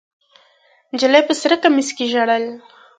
نجلۍ 0.93 1.21
په 1.27 1.33
سره 1.41 1.55
کمیس 1.63 1.89
کې 1.97 2.05
ژړل. 2.11 2.45